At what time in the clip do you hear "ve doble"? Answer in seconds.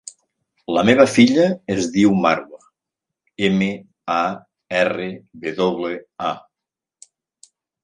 5.45-5.95